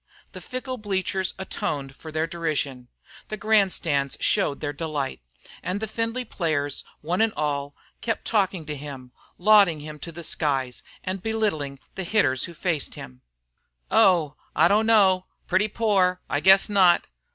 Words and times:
The 0.31 0.41
fickle 0.41 0.79
bleachers 0.79 1.35
atoned 1.37 1.95
for 1.95 2.11
their 2.11 2.25
derision, 2.25 2.87
the 3.27 3.37
grandstands 3.37 4.17
showed 4.19 4.59
their 4.59 4.73
delight; 4.73 5.21
and 5.61 5.79
the 5.79 5.85
Findlay 5.85 6.25
players, 6.25 6.83
one 7.01 7.21
and 7.21 7.31
all, 7.37 7.75
kept 8.01 8.25
talking 8.25 8.65
to 8.65 8.75
him, 8.75 9.11
lauding 9.37 9.81
him 9.81 9.99
to 9.99 10.11
the 10.11 10.23
skies, 10.23 10.81
and 11.03 11.21
belittling 11.21 11.77
the 11.93 12.03
hitters 12.03 12.45
who 12.45 12.55
faced 12.55 12.95
him. 12.95 13.21
"Oh! 13.91 14.37
I 14.55 14.67
don't 14.67 14.87
know! 14.87 15.27
Pretty 15.45 15.67
poor, 15.67 16.19
I 16.27 16.39
guess 16.39 16.67
not!" 16.67 17.05